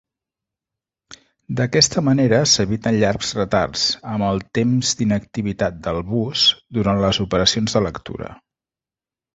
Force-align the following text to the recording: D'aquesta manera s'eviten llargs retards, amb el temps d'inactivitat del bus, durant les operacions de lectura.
D'aquesta 1.59 2.03
manera 2.07 2.39
s'eviten 2.53 2.97
llargs 3.03 3.35
retards, 3.41 3.85
amb 4.15 4.27
el 4.31 4.43
temps 4.61 4.97
d'inactivitat 5.03 5.81
del 5.91 6.03
bus, 6.15 6.49
durant 6.81 7.05
les 7.07 7.23
operacions 7.29 7.79
de 7.79 7.89
lectura. 7.91 8.35